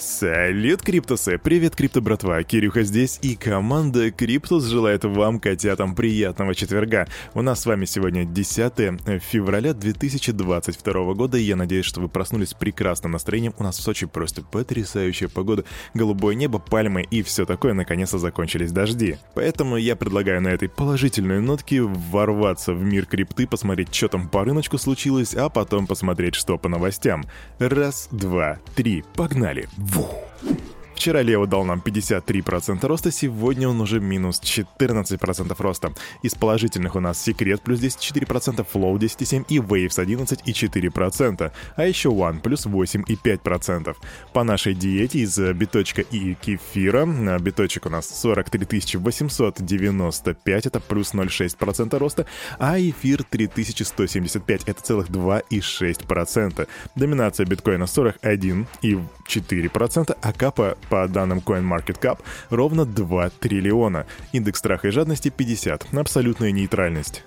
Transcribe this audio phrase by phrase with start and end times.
[0.00, 1.36] Салют, Криптусы!
[1.36, 2.42] Привет, Крипто братва!
[2.42, 7.06] Кирюха здесь, и команда Криптус желает вам, котятам, приятного четверга.
[7.34, 12.48] У нас с вами сегодня 10 февраля 2022 года, и я надеюсь, что вы проснулись
[12.48, 13.52] с прекрасным настроением.
[13.58, 18.72] У нас в Сочи просто потрясающая погода, голубое небо, пальмы и все такое, наконец-то закончились
[18.72, 19.18] дожди.
[19.34, 24.44] Поэтому я предлагаю на этой положительной нотке ворваться в мир крипты, посмотреть, что там по
[24.44, 27.24] рыночку случилось, а потом посмотреть, что по новостям.
[27.58, 29.68] Раз, два, три, погнали!
[29.96, 30.59] 五。
[31.00, 35.94] Вчера Лео дал нам 53% роста, сегодня он уже минус 14% роста.
[36.22, 42.42] Из положительных у нас Секрет плюс 10,4%, Flow 10,7% и Waves 11,4%, а еще One
[42.42, 43.96] плюс 8,5%.
[44.34, 47.06] По нашей диете из биточка и кефира,
[47.38, 52.26] биточек у нас 43 895, это плюс 0,6% роста,
[52.58, 56.68] а эфир 3175, это целых 2,6%.
[56.94, 62.18] Доминация биткоина 41,4%, а капа по данным CoinMarketCap,
[62.50, 64.06] ровно 2 триллиона.
[64.32, 65.94] Индекс страха и жадности 50.
[65.94, 67.24] Абсолютная нейтральность.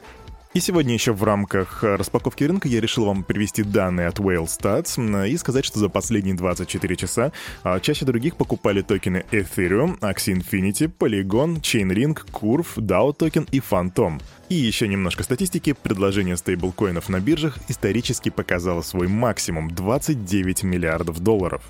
[0.53, 5.27] И сегодня еще в рамках распаковки рынка я решил вам привести данные от Whale Stats
[5.27, 7.31] и сказать, что за последние 24 часа
[7.63, 14.21] а, чаще других покупали токены Ethereum, Axie Infinity, Polygon, Chainlink, Curve, DAO токен и Phantom.
[14.49, 15.73] И еще немножко статистики.
[15.73, 21.63] Предложение стейблкоинов на биржах исторически показало свой максимум— 29 миллиардов долларов.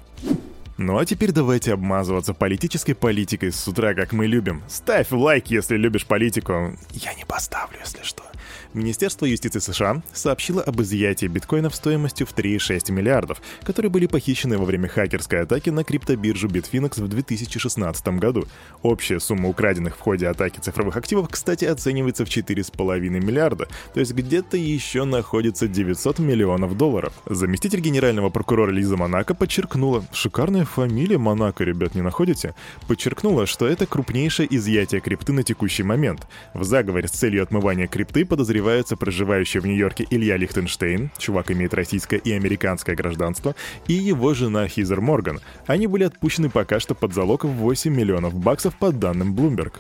[0.77, 4.63] Ну а теперь давайте обмазываться политической политикой с утра, как мы любим.
[4.67, 6.75] Ставь лайк, если любишь политику.
[6.91, 8.23] Я не поставлю, если что.
[8.73, 14.65] Министерство юстиции США сообщило об изъятии биткоинов стоимостью в 3,6 миллиардов, которые были похищены во
[14.65, 18.47] время хакерской атаки на криптобиржу Bitfinex в 2016 году.
[18.81, 24.13] Общая сумма украденных в ходе атаки цифровых активов, кстати, оценивается в 4,5 миллиарда, то есть
[24.13, 27.13] где-то еще находится 900 миллионов долларов.
[27.27, 32.55] Заместитель генерального прокурора Лиза Монако подчеркнула, шикарная фамилия Монако, ребят, не находите?
[32.87, 36.27] Подчеркнула, что это крупнейшее изъятие крипты на текущий момент.
[36.55, 41.73] В заговоре с целью отмывания крипты подозревают подозреваются проживающий в Нью-Йорке Илья Лихтенштейн, чувак имеет
[41.73, 43.55] российское и американское гражданство,
[43.89, 45.41] и его жена Хизер Морган.
[45.67, 49.73] Они были отпущены пока что под залог в 8 миллионов баксов по данным Bloomberg.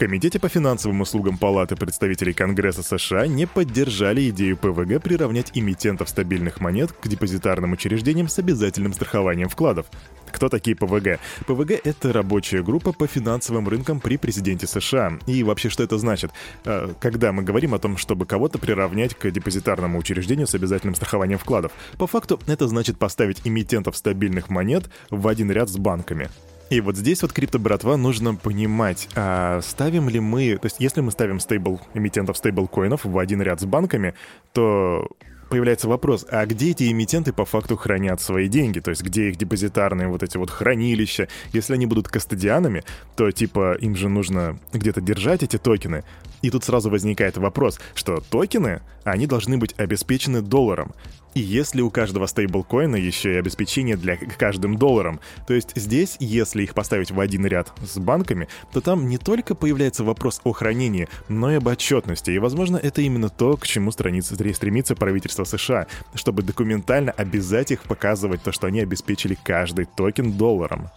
[0.00, 6.58] Комитете по финансовым услугам Палаты представителей Конгресса США не поддержали идею ПВГ приравнять эмитентов стабильных
[6.58, 9.84] монет к депозитарным учреждениям с обязательным страхованием вкладов.
[10.32, 11.20] Кто такие ПВГ?
[11.46, 15.18] ПВГ— это рабочая группа по финансовым рынкам при президенте США.
[15.26, 16.30] И вообще, что это значит?
[16.64, 21.38] А, когда мы говорим о том, чтобы кого-то приравнять к депозитарному учреждению с обязательным страхованием
[21.38, 26.30] вкладов, по факту это значит поставить эмитентов стабильных монет в один ряд с банками.
[26.70, 31.10] И вот здесь вот крипто-братва нужно понимать, а ставим ли мы, то есть если мы
[31.10, 34.14] ставим стейбл, эмитентов стейблкоинов в один ряд с банками,
[34.52, 35.08] то
[35.50, 38.78] появляется вопрос, а где эти эмитенты по факту хранят свои деньги?
[38.78, 41.26] То есть где их депозитарные вот эти вот хранилища?
[41.52, 42.84] Если они будут кастодианами,
[43.16, 46.04] то типа им же нужно где-то держать эти токены.
[46.40, 50.92] И тут сразу возникает вопрос, что токены, они должны быть обеспечены долларом.
[51.34, 56.64] И если у каждого стейблкоина еще и обеспечение для каждым долларом, то есть здесь, если
[56.64, 61.08] их поставить в один ряд с банками, то там не только появляется вопрос о хранении,
[61.28, 62.30] но и об отчетности.
[62.30, 67.82] И, возможно, это именно то, к чему страница, стремится правительство США, чтобы документально обязать их
[67.84, 70.90] показывать то, что они обеспечили каждый токен долларом.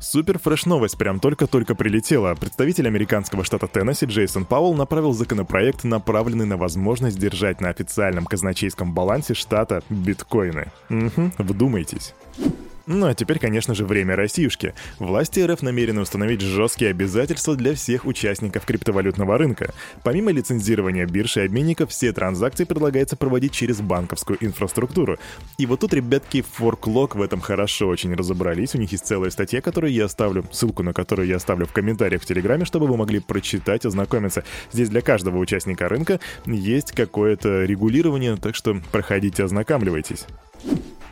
[0.00, 2.34] Супер fresh новость прям только-только прилетела.
[2.34, 8.92] Представитель американского штата Теннесси Джейсон Пауэлл направил законопроект, направленный на возможность держать на официальном казначейском
[8.92, 10.70] балансе штата биткоины.
[10.90, 12.14] Угу, вдумайтесь.
[12.90, 14.72] Ну а теперь, конечно же, время Россиюшки.
[14.98, 19.74] Власти РФ намерены установить жесткие обязательства для всех участников криптовалютного рынка.
[20.02, 25.18] Помимо лицензирования бирж и обменников, все транзакции предлагается проводить через банковскую инфраструктуру.
[25.58, 28.74] И вот тут ребятки Forklog в этом хорошо очень разобрались.
[28.74, 32.22] У них есть целая статья, которую я оставлю, ссылку на которую я оставлю в комментариях
[32.22, 34.44] в Телеграме, чтобы вы могли прочитать, ознакомиться.
[34.72, 40.24] Здесь для каждого участника рынка есть какое-то регулирование, так что проходите, ознакомливайтесь.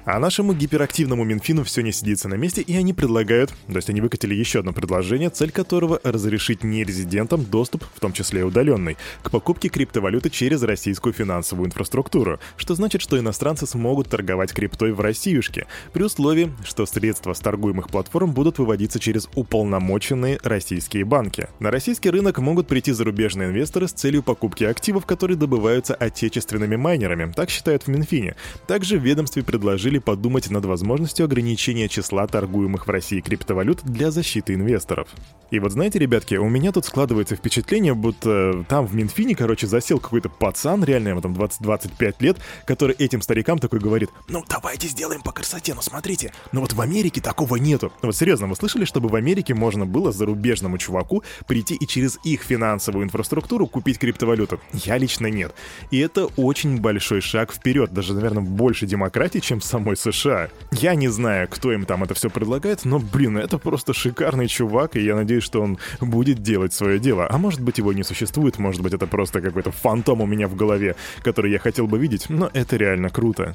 [0.07, 4.01] А нашему гиперактивному Минфину все не сидится на месте, и они предлагают, то есть они
[4.01, 9.33] выкатили еще одно предложение, цель которого— разрешить нерезидентам доступ, в том числе и удаленный, к
[9.33, 15.67] покупке криптовалюты через российскую финансовую инфраструктуру, что значит, что иностранцы смогут торговать криптой в Россиюшке,
[15.93, 21.49] при условии, что средства с торгуемых платформ будут выводиться через уполномоченные российские банки.
[21.59, 27.33] На российский рынок могут прийти зарубежные инвесторы с целью покупки активов, которые добываются отечественными майнерами,
[27.33, 28.37] так считают в Минфине.
[28.69, 34.11] Также в ведомстве предложили решили подумать над возможностью ограничения числа торгуемых в России криптовалют для
[34.11, 35.09] защиты инвесторов.
[35.51, 40.01] И вот знаете, ребятки, у меня тут складывается впечатление, будто там в Минфине, короче, засел
[40.01, 45.23] какой-то пацан, реально ему там 20-25 лет, который этим старикам такой говорит, ну давайте сделаем
[45.23, 47.93] по красоте, ну смотрите, ну вот в Америке такого нету.
[48.03, 52.19] Ну вот серьезно, вы слышали, чтобы в Америке можно было зарубежному чуваку прийти и через
[52.25, 54.61] их финансовую инфраструктуру купить криптовалюту?
[54.73, 55.55] Я лично нет.
[55.93, 60.49] И это очень большой шаг вперед, даже, наверное, больше демократии, чем в самой США.
[60.73, 64.97] Я не знаю, кто им там это все предлагает, но, блин, это просто шикарный чувак,
[64.97, 67.27] и я надеюсь, что он будет делать свое дело.
[67.31, 70.57] А может быть, его не существует, может быть, это просто какой-то фантом у меня в
[70.57, 73.55] голове, который я хотел бы видеть, но это реально круто.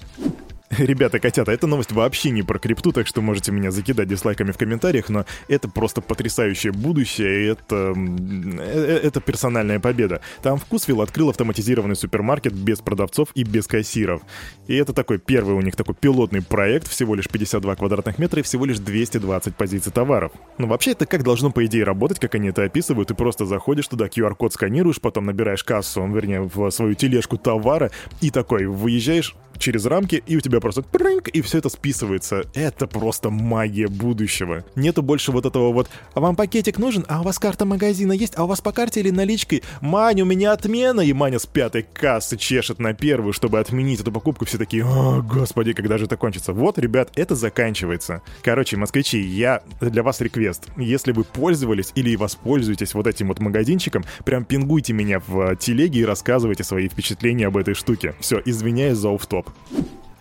[0.77, 4.57] Ребята, котята, эта новость вообще не про крипту, так что можете меня закидать дизлайками в
[4.57, 7.93] комментариях, но это просто потрясающее будущее, и это...
[7.95, 10.21] Э, это персональная победа.
[10.41, 14.21] Там Вкусвилл открыл автоматизированный супермаркет без продавцов и без кассиров.
[14.67, 18.43] И это такой первый у них такой пилотный проект, всего лишь 52 квадратных метра и
[18.43, 20.31] всего лишь 220 позиций товаров.
[20.57, 23.87] Ну вообще это как должно по идее работать, как они это описывают, ты просто заходишь
[23.87, 27.91] туда, QR-код сканируешь, потом набираешь кассу, вернее, в свою тележку товара,
[28.21, 32.43] и такой выезжаешь через рамки, и у тебя просто прынк, и все это списывается.
[32.53, 34.63] Это просто магия будущего.
[34.75, 37.05] Нету больше вот этого вот «А вам пакетик нужен?
[37.07, 38.33] А у вас карта магазина есть?
[38.37, 39.63] А у вас по карте или наличкой?
[39.81, 44.11] Мань, у меня отмена!» И Маня с пятой кассы чешет на первую, чтобы отменить эту
[44.11, 44.45] покупку.
[44.45, 48.21] Все такие «О, господи, когда же это кончится?» Вот, ребят, это заканчивается.
[48.43, 50.67] Короче, москвичи, я для вас реквест.
[50.77, 56.05] Если вы пользовались или воспользуетесь вот этим вот магазинчиком, прям пингуйте меня в телеге и
[56.05, 58.15] рассказывайте свои впечатления об этой штуке.
[58.19, 59.09] Все, извиняюсь за
[59.41, 59.51] офф-топ.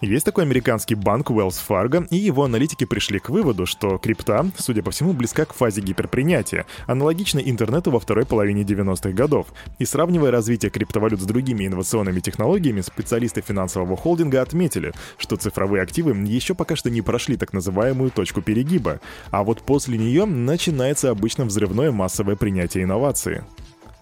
[0.01, 4.83] Есть такой американский банк Wells Fargo, и его аналитики пришли к выводу, что крипта, судя
[4.83, 9.49] по всему, близка к фазе гиперпринятия, аналогично интернету во второй половине 90-х годов.
[9.79, 16.17] И сравнивая развитие криптовалют с другими инновационными технологиями, специалисты финансового холдинга отметили, что цифровые активы
[16.27, 19.01] еще пока что не прошли так называемую точку перегиба,
[19.31, 23.45] а вот после нее начинается обычно взрывное массовое принятие инновации.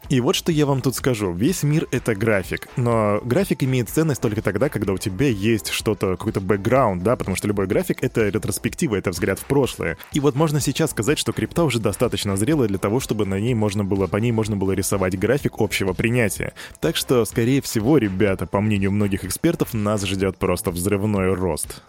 [0.08, 1.32] И вот что я вам тут скажу.
[1.32, 2.68] Весь мир— это график.
[2.76, 7.36] Но график имеет ценность только тогда, когда у тебя есть что-то, какой-то бэкграунд, да, потому
[7.36, 9.98] что любой график— это ретроспектива, это взгляд в прошлое.
[10.12, 13.54] И вот можно сейчас сказать, что крипта уже достаточно зрелая для того, чтобы на ней
[13.54, 16.54] можно было, по ней можно было рисовать график общего принятия.
[16.80, 21.82] Так что, скорее всего, ребята, по мнению многих экспертов, нас ждет просто взрывной рост.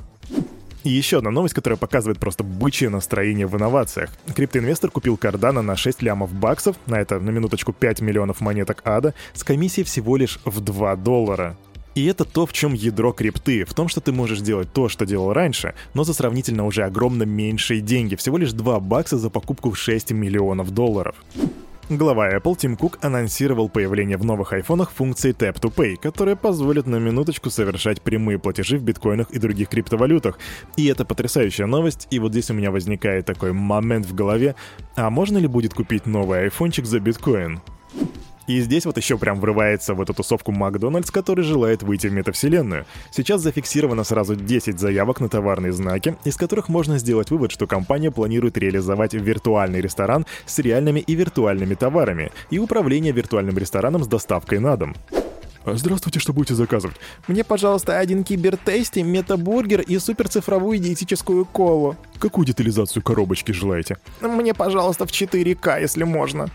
[0.89, 4.09] И еще одна новость, которая показывает просто бычье настроение в инновациях.
[4.35, 9.13] Криптоинвестор купил Cardano на 6 лямов баксов, на это на минуточку 5 миллионов монеток ада,
[9.33, 11.55] с комиссией всего лишь в 2 доллара.
[11.93, 15.05] И это то, в чем ядро крипты, в том, что ты можешь делать то, что
[15.05, 19.69] делал раньше, но за сравнительно уже огромно меньшие деньги, всего лишь 2 бакса за покупку
[19.69, 21.15] в 6 миллионов долларов.
[21.89, 26.85] Глава Apple Тим Кук анонсировал появление в новых айфонах функции Tap to Pay, которая позволит
[26.85, 30.37] на минуточку совершать прямые платежи в биткоинах и других криптовалютах.
[30.77, 34.53] И это потрясающая новость, и вот здесь у меня возникает такой момент в голове,
[34.95, 37.59] а можно ли будет купить новый айфончик за биткоин?
[38.49, 42.87] И здесь вот еще прям врывается в эту тусовку Макдональдс, который желает выйти в метавселенную.
[43.11, 48.09] Сейчас зафиксировано сразу 10 заявок на товарные знаки, из которых можно сделать вывод, что компания
[48.09, 54.57] планирует реализовать виртуальный ресторан с реальными и виртуальными товарами и управление виртуальным рестораном с доставкой
[54.57, 54.95] на дом.
[55.65, 56.97] Здравствуйте, что будете заказывать?
[57.27, 61.97] Мне, пожалуйста, один кибертейсти, метабургер и суперцифровую диетическую колу.
[62.17, 63.97] Какую детализацию коробочки желаете?
[64.21, 66.49] Мне, пожалуйста, в 4К, если можно.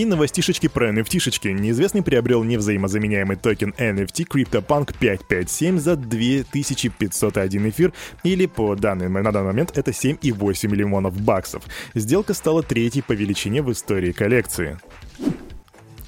[0.00, 1.52] И новостишечки про NFT.
[1.52, 7.92] Неизвестный приобрел невзаимозаменяемый токен NFT CryptoPunk 557 за 2501 эфир,
[8.24, 11.64] или по данным на данный момент это 7,8 миллионов баксов.
[11.94, 14.78] Сделка стала третьей по величине в истории коллекции.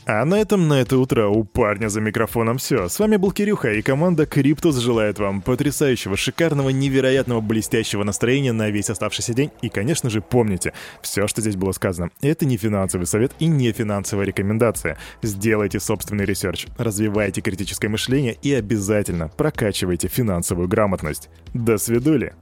[0.05, 2.89] А на этом на это утро у парня за микрофоном все.
[2.89, 8.69] С вами был Кирюха, и команда Криптус желает вам потрясающего, шикарного, невероятного, блестящего настроения на
[8.71, 9.53] весь оставшийся день.
[9.63, 13.71] И, конечно же, помните, все, что здесь было сказано, это не финансовый совет и не
[13.71, 14.99] финансовая рекомендация.
[15.23, 21.29] Сделайте собственный research, развивайте критическое мышление и обязательно прокачивайте финансовую грамотность.
[21.55, 22.35] До свидули!